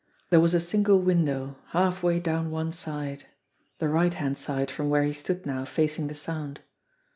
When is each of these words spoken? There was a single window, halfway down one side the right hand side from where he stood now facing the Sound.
There 0.31 0.39
was 0.39 0.55
a 0.55 0.59
single 0.59 0.99
window, 0.99 1.57
halfway 1.73 2.19
down 2.19 2.49
one 2.49 2.73
side 2.73 3.27
the 3.77 3.87
right 3.87 4.15
hand 4.15 4.39
side 4.39 4.71
from 4.71 4.89
where 4.89 5.03
he 5.03 5.13
stood 5.13 5.45
now 5.45 5.63
facing 5.63 6.07
the 6.07 6.15
Sound. 6.15 6.61